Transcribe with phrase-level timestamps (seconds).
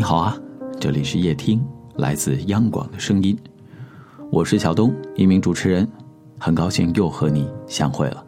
[0.00, 0.34] 你好啊，
[0.80, 1.62] 这里是夜听，
[1.96, 3.38] 来自央广的声音，
[4.32, 5.86] 我是小东，一名主持人，
[6.38, 8.24] 很高兴又和你相会了。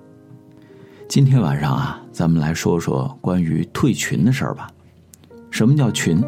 [1.09, 4.69] 今天晚上啊，咱们来说说关于退群的事儿吧。
[5.51, 6.23] 什么叫群？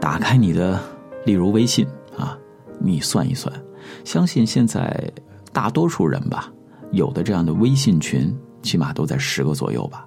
[0.00, 0.80] 打开你的，
[1.24, 1.84] 例如微信
[2.16, 2.38] 啊，
[2.78, 3.52] 你算一算，
[4.04, 5.12] 相信现在
[5.52, 6.48] 大多数人吧，
[6.92, 10.06] 有的这样的微信群，起码都在十个左右吧。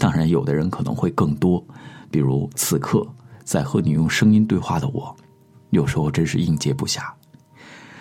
[0.00, 1.64] 当然，有的人可能会更多，
[2.10, 3.06] 比如此刻。
[3.46, 5.14] 在和你用声音对话的我，
[5.70, 7.00] 有时候真是应接不暇。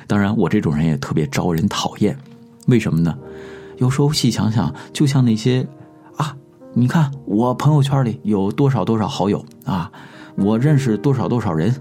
[0.08, 2.18] 当然，我这种人也特别招人讨厌。
[2.66, 3.16] 为什么呢？
[3.78, 5.66] 有时候细想想，就像那些
[6.18, 6.36] 啊，
[6.74, 9.92] 你看我朋友圈里有多少多少好友啊，
[10.36, 11.74] 我认识多少多少人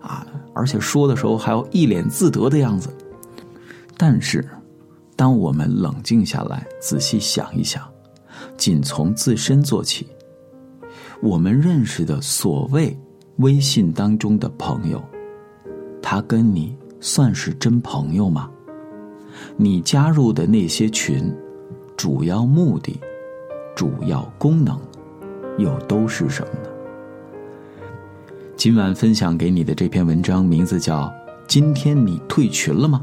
[0.00, 2.88] 啊，而且说的时候还要一脸自得的样子。
[3.98, 4.42] 但是，
[5.14, 7.86] 当我们冷静下来，仔细想一想，
[8.56, 10.08] 仅从自身做起，
[11.20, 12.96] 我们认识的所谓。
[13.40, 15.02] 微信当中的朋友，
[16.02, 18.50] 他跟你算是真朋友吗？
[19.56, 21.34] 你加入的那些群，
[21.96, 23.00] 主要目的、
[23.74, 24.78] 主要功能，
[25.56, 26.68] 又都是什么呢？
[28.56, 31.04] 今晚分享给你的这篇文章名字叫
[31.46, 33.00] 《今天你退群了吗》，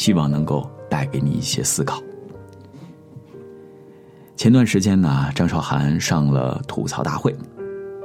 [0.00, 2.00] 希望能够带给你一些思考。
[4.36, 7.34] 前段时间呢，张韶涵上了吐槽大会。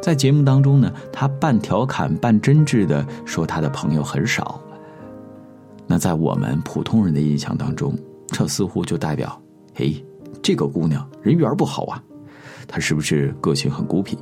[0.01, 4.59] 在节目当中呢，他半调侃半真挚的说他的朋友很少。
[5.85, 7.93] 那在我们普通人的印象当中，
[8.27, 9.39] 这似乎就代表，
[9.75, 10.03] 嘿，
[10.41, 12.01] 这个姑娘人缘不好啊，
[12.67, 14.17] 她是不是个性很孤僻？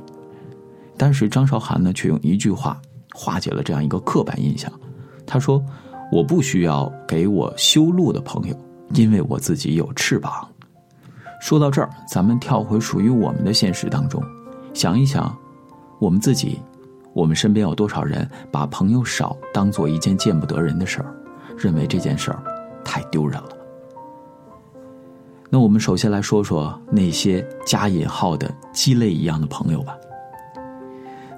[0.98, 2.78] 但是张韶涵呢，却用一句话
[3.14, 4.70] 化解了这样一个刻板印象。
[5.26, 5.64] 她说
[6.12, 8.54] ：“我不需要给我修路的朋友，
[8.94, 10.46] 因为我自己有翅膀。”
[11.40, 14.22] 说到这儿，咱们跳回属于我们的现实当中，
[14.74, 15.34] 想一想。
[16.00, 16.58] 我们自己，
[17.12, 21.14] 我们身边有多少人把朋友少当做一件见不得人的事儿，
[21.58, 22.42] 认为这件事儿
[22.82, 23.48] 太丢人了？
[25.50, 29.94] 那我们首先来说说那些加引号的鸡肋一样的朋友吧。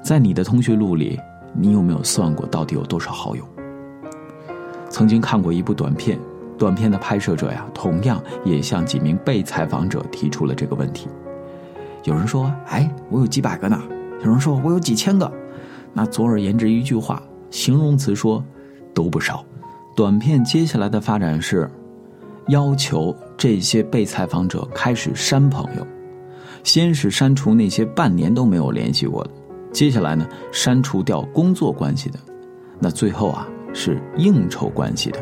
[0.00, 1.18] 在你的通讯录里，
[1.52, 3.44] 你有没有算过到底有多少好友？
[4.88, 6.16] 曾经看过一部短片，
[6.56, 11.08] 短片的拍摄者呀，同样也向几名被采访者提出了这个问题。
[12.04, 13.76] 有人说：“哎，我有几百个呢。”
[14.24, 15.30] 有人说我有几千个，
[15.92, 18.42] 那总而言之一句话，形容词说
[18.94, 19.44] 都不少。
[19.96, 21.68] 短片接下来的发展是，
[22.46, 25.84] 要求这些被采访者开始删朋友，
[26.62, 29.30] 先是删除那些半年都没有联系过的，
[29.72, 32.18] 接下来呢删除掉工作关系的，
[32.78, 35.18] 那最后啊是应酬关系的。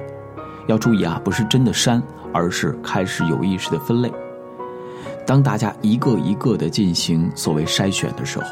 [0.68, 2.02] 要注意啊，不是真的删，
[2.34, 4.12] 而是开始有意识的分类。
[5.26, 8.44] 当大家一个一个的进行所谓筛选的时候。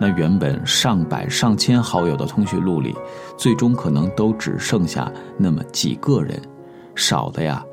[0.00, 2.94] 那原本上百上千好友的通讯录里，
[3.36, 6.40] 最终可能都只剩下那么几个人，
[6.94, 7.64] 少的呀，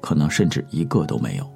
[0.00, 1.46] 可能甚至一个都没有。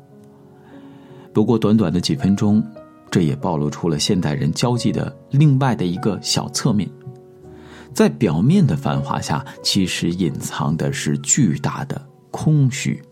[1.32, 2.64] 不过短短的几分钟，
[3.10, 6.88] 这也暴露出了现代人交际的另外的一个小侧面，
[7.92, 13.02] 在表面的繁华下，其实隐藏的是巨大的空虚。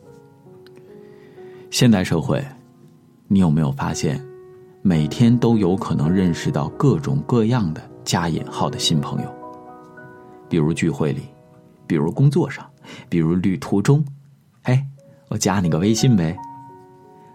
[1.71, 2.43] 现代社会，
[3.29, 4.19] 你有没有发现？
[4.85, 9.33] 每天都有可能认识到各种各样的加引号的新朋友，
[10.49, 11.23] 比如聚会里，
[11.87, 12.69] 比如工作上，
[13.09, 14.05] 比如旅途中，
[14.63, 14.85] 哎，
[15.29, 16.37] 我加你个微信呗。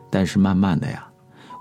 [0.09, 1.08] 但是慢慢的呀，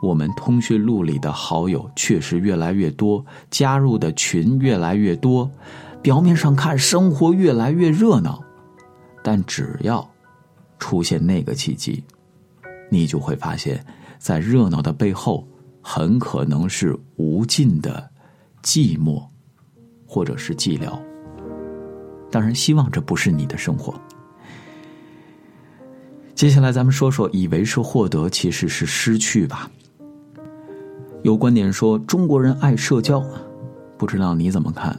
[0.03, 5.49] 我们通讯录里的好友确实越来越多，加入的群越来越多，
[6.03, 8.43] 表面上看生活越来越热闹，
[9.23, 10.05] 但只要
[10.81, 12.03] 出现那个契机，
[12.91, 13.87] 你就会发现，
[14.19, 15.47] 在热闹的背后。
[15.89, 18.11] 很可能是无尽的
[18.61, 19.25] 寂寞，
[20.05, 20.99] 或者是寂寥。
[22.29, 23.95] 当然，希望这不是你的生活。
[26.35, 29.71] 接下来，咱们说说，以为是获得，其实是失去吧。
[31.23, 33.25] 有观点说，中国人爱社交，
[33.97, 34.99] 不知道你怎么看？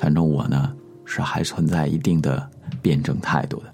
[0.00, 2.44] 反正我呢，是还存在一定的
[2.82, 3.72] 辩证态度的。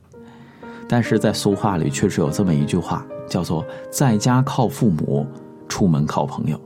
[0.87, 5.27] 但是在俗话里，确实有这么一句话，叫做“在家靠父母”。
[5.71, 6.61] 出门靠朋友。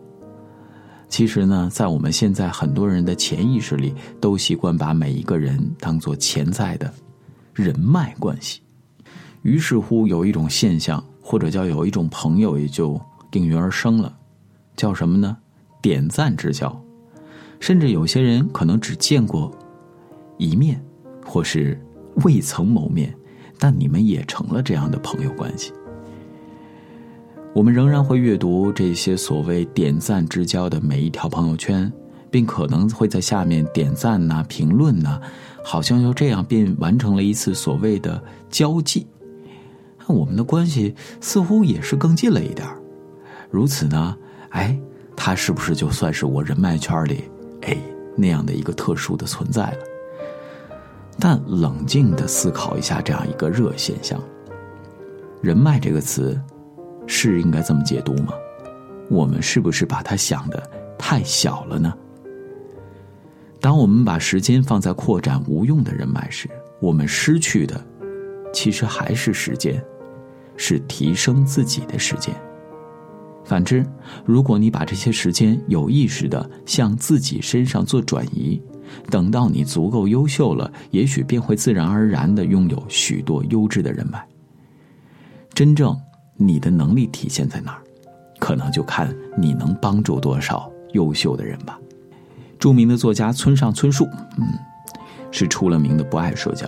[1.08, 6.92] 其实呢，在我们现在很多人的潜意识里，都习惯把每一个人当做潜在的
[7.52, 8.60] 人脉关系。
[9.42, 13.00] 于是乎，有一种现象，或者叫有一种朋友，也就
[13.32, 14.12] 应运而生了，
[14.74, 15.36] 叫什么呢？
[15.80, 16.84] 点赞之交。
[17.60, 19.56] 甚至有些人可能只见过
[20.38, 20.82] 一面，
[21.24, 21.80] 或是
[22.24, 23.14] 未曾谋面，
[23.58, 25.72] 但你们也成了这样的朋友关系。
[27.54, 31.90] 我们仍然会阅读这些所谓点赞之交的每一条朋友圈，
[32.28, 35.20] 并可能会在下面点赞呐、评论呐，
[35.62, 38.20] 好像就这样便完成了一次所谓的
[38.50, 39.06] 交际。
[40.00, 42.66] 那我们的关系似乎也是更近了一点
[43.52, 44.16] 如此呢，
[44.50, 44.76] 哎，
[45.14, 47.22] 他是不是就算是我人脉圈里
[47.62, 47.76] 哎
[48.16, 49.78] 那样的一个特殊的存在了？
[51.20, 54.20] 但冷静的思考一下这样一个热现象，
[55.40, 56.36] 人脉这个词，
[57.06, 58.34] 是应该这么解读吗？
[59.10, 60.62] 我们是不是把它想的
[60.98, 61.92] 太小了呢？
[63.60, 66.48] 当我们把时间放在扩展无用的人脉时，
[66.80, 67.82] 我们失去的，
[68.52, 69.82] 其实还是时间，
[70.56, 72.34] 是提升自己的时间。
[73.44, 73.84] 反之，
[74.24, 78.60] 如果你把这些时间有意识的向自己身上做转移，
[79.10, 84.26] 等到你足够优秀了，也许便会自然而然的拥有许多优质的人脉。
[85.52, 85.94] 真正
[86.36, 87.82] 你的能力体现在哪儿，
[88.38, 91.78] 可能就看你能帮助多少优秀的人吧。
[92.58, 94.08] 著名的作家村上春树，
[94.38, 94.46] 嗯，
[95.30, 96.66] 是出了名的不爱社交。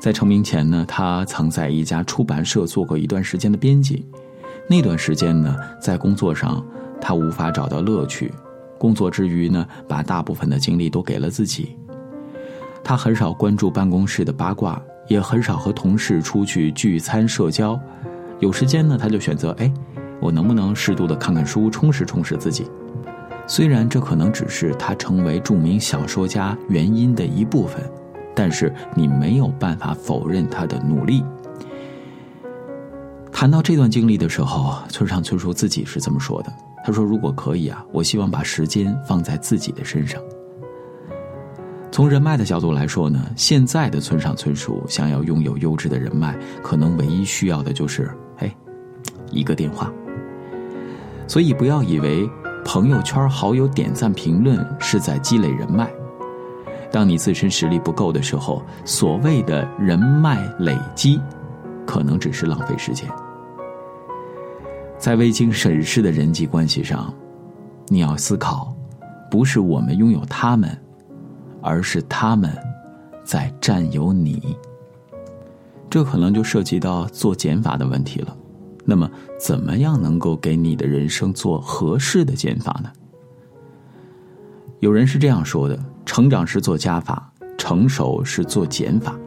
[0.00, 4.06] 在成名前呢，他曾在一家出版社做过一段时间的编辑。
[4.68, 6.64] 那段时间呢，在工作上
[7.00, 8.32] 他无法找到乐趣，
[8.78, 11.76] 工作之余呢，把大部分的精力都给了自己。
[12.82, 17.80] 他很少关注办公室的八卦，也很少和同事出去聚餐社交。
[18.38, 19.72] 有时间呢，他就选择哎，
[20.20, 22.66] 我能不能适度的看看书，充实充实自己？
[23.46, 27.80] 虽然这可能只是他成为著名小说家原因的一部分，
[28.34, 31.24] 但是你没有办法否认他的努力。
[33.32, 36.52] 谈到这段经历的时候，村上春树自己是这么说的
[36.84, 40.20] ：“他说，如果可以啊，我希望把时间放在自己的身上。
[41.92, 48.10] 从人脉的角度来说呢，现在的村上春树想要拥有优质的人脉，可能唯一需要的就是，
[49.36, 49.92] 一个电话。
[51.28, 52.28] 所以不要以为
[52.64, 55.90] 朋友圈好友点赞评论是在积累人脉，
[56.90, 61.20] 当你自身实力不够的时候，所谓的人脉累积，
[61.84, 63.08] 可能只是浪费时间。”
[64.98, 67.12] 在未经审视的人际关系上，
[67.88, 68.74] 你要思考，
[69.30, 70.76] 不是我们拥有他们，
[71.60, 72.50] 而是他们
[73.24, 74.56] 在占有你。
[75.90, 78.36] 这可能就涉及到做减法的问题了。
[78.88, 82.90] 那么，怎么样能够给你的人生做合适的减法呢？
[84.78, 89.18] 有人是这样说的：成长是做加法，成熟是做减法。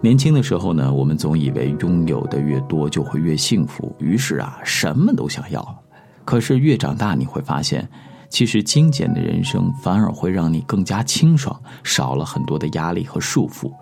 [0.00, 5.82] 年轻的时候呢，我们总以为拥有的越多就会越幸福，于是啊，什么都想要。
[6.24, 7.88] 可是越长大，你会发现，
[8.28, 13.72] 其实精简的人生反而会让你更加清爽，少了很多的压力和束缚，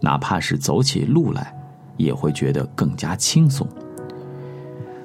[0.00, 1.54] 哪怕是走起路来，
[1.98, 3.68] 也会觉得更加轻松。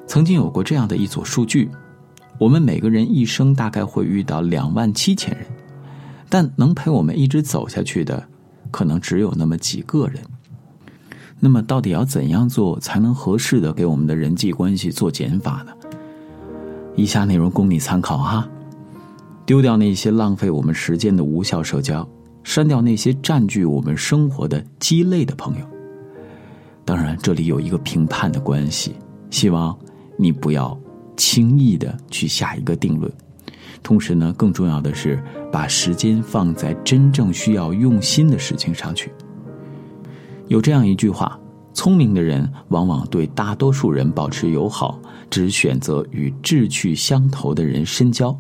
[0.08, 1.70] 曾经有过这样的一组数据：
[2.40, 5.46] 我们每个人一生大概会遇到两万七千人，
[6.30, 8.26] 但能陪我们一直走下去的，
[8.72, 10.24] 可能只有那么几个人。
[11.40, 15.72] 那么，到底要怎样做才能合适的给我们的人际关系做减法呢？
[16.96, 18.50] 以下内容供你参考哈。
[19.46, 22.08] 丢掉那些浪费我们时间的无效社交，
[22.44, 25.66] 删掉那些占据我们生活的鸡肋的朋友。
[26.84, 28.96] 当然，这里有一个评判的关系，
[29.30, 29.78] 希望
[30.18, 30.78] 你不要
[31.16, 33.12] 轻易的去下一个定论。
[33.84, 39.12] 同时呢，更重要的是把时间放在真正需要用心的事情上去。
[40.48, 41.40] 有这样一句话：
[41.74, 45.00] 聪明的人往往对大多数人保持友好，
[45.30, 48.38] 只选择与志趣相投的人深交。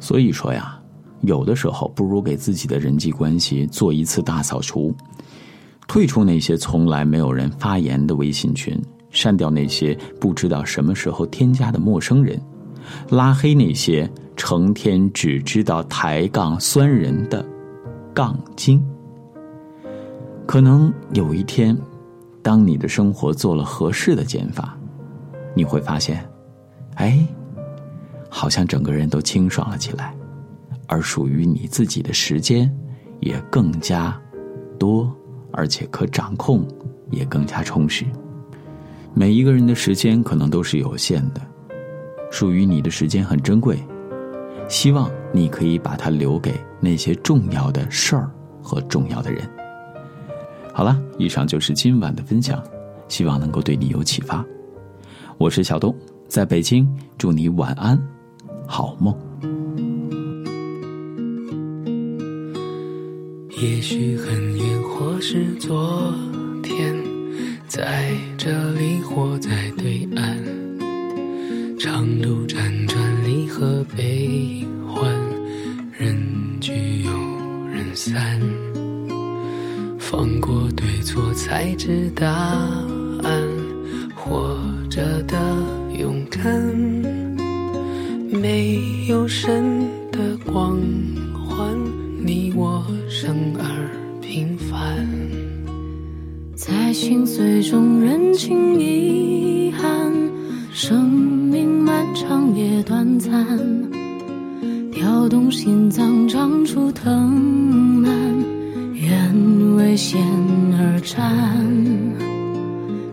[0.00, 0.80] 所以说呀，
[1.20, 4.94] 有的时候不如给自己的人际关系做一次大扫除，
[5.86, 8.80] 退出那些从来没有人发言的微信群，
[9.10, 12.40] 删掉那些不知道什么时候添加的陌生人，
[13.10, 17.44] 拉黑那些成天只知道抬杠酸人的
[18.14, 18.82] 杠精。
[20.46, 21.76] 可能有一天，
[22.42, 24.76] 当你的生活做了合适的减法，
[25.54, 26.28] 你会发现，
[26.94, 27.24] 哎，
[28.28, 30.14] 好像整个人都清爽了起来，
[30.86, 32.72] 而属于你自己的时间
[33.20, 34.20] 也更加
[34.78, 35.12] 多，
[35.52, 36.66] 而且可掌控，
[37.10, 38.04] 也更加充实。
[39.12, 41.40] 每一个人的时间可能都是有限的，
[42.30, 43.78] 属于你的时间很珍贵，
[44.68, 48.30] 希望你可以把它留给那些重要的事儿
[48.62, 49.42] 和重要的人。
[50.72, 52.62] 好了，以上就是今晚的分享，
[53.08, 54.44] 希望能够对你有启发。
[55.36, 55.94] 我是小东，
[56.28, 56.88] 在北京，
[57.18, 58.00] 祝你晚安，
[58.66, 59.14] 好梦。
[63.60, 66.14] 也许很远，或是昨
[66.62, 66.96] 天，
[67.66, 70.34] 在这里或在对岸
[71.78, 75.14] 长路辗转离合悲欢
[75.92, 76.16] 人
[76.58, 77.10] 聚又
[77.66, 78.40] 人散
[79.98, 83.46] 放过对错才知答案
[84.16, 85.36] 活着的
[85.98, 86.42] 勇敢
[88.32, 89.79] 没有神
[96.70, 100.12] 在心碎中认清遗憾，
[100.72, 103.44] 生命漫长也短暂，
[104.92, 107.28] 跳动心脏长出藤
[108.00, 108.12] 蔓，
[108.94, 110.20] 愿为险
[110.78, 111.26] 而战，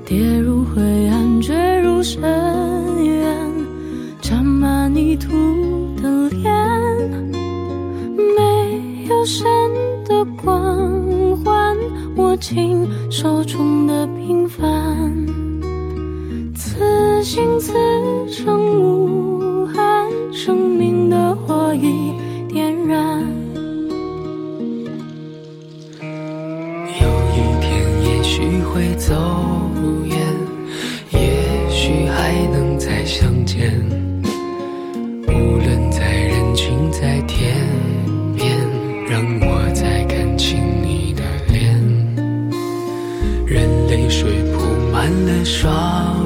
[0.05, 2.21] 跌入灰暗，坠入深
[3.03, 3.51] 渊，
[4.21, 5.31] 沾满泥土
[5.99, 6.53] 的脸，
[8.37, 9.47] 没有神
[10.05, 10.96] 的光，
[12.15, 15.25] 握紧手中的平凡，
[16.55, 17.73] 此心此
[18.27, 22.13] 生无憾，生命的火已
[22.47, 23.23] 点燃。
[26.01, 27.67] 有一天
[28.03, 29.13] 也许会走
[30.05, 30.17] 远，
[31.11, 34.06] 也许还能再相见。
[45.45, 46.16] 双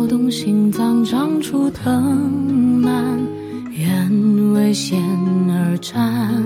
[0.00, 1.92] 跳动心脏长出藤
[2.82, 3.20] 蔓，
[3.70, 4.98] 愿为险
[5.50, 6.42] 而战，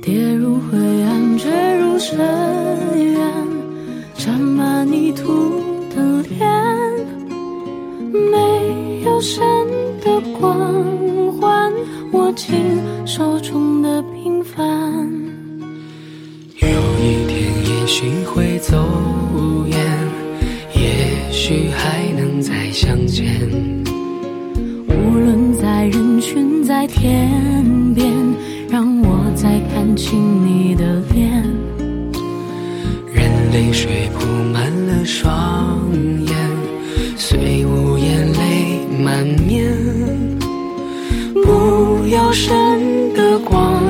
[0.00, 2.16] 跌入灰暗，坠入深
[2.96, 3.20] 渊，
[4.14, 5.60] 沾满泥土
[5.92, 6.48] 的脸，
[8.12, 9.44] 没有神
[10.00, 10.56] 的光
[11.32, 11.72] 环，
[12.12, 12.54] 握紧
[13.04, 14.64] 手中的平凡。
[16.60, 16.68] 有
[17.00, 18.76] 一天也许会走，
[21.48, 23.24] 许还能再相见。
[24.88, 27.30] 无论在人群在天
[27.94, 28.12] 边，
[28.68, 31.30] 让我再看清你的脸。
[33.14, 35.88] 任泪水铺满了双
[36.26, 36.36] 眼，
[37.16, 39.72] 虽无言泪满面。
[41.32, 43.80] 不要神的光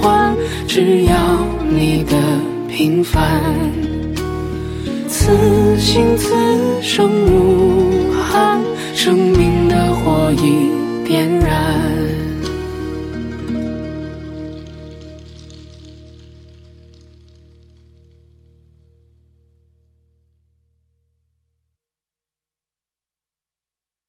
[0.00, 0.32] 环，
[0.68, 1.16] 只要
[1.68, 2.16] 你的
[2.68, 3.42] 平凡。
[5.24, 6.34] 此心此
[6.82, 8.60] 生无憾，
[8.94, 10.68] 生命的火已
[11.02, 11.73] 点燃。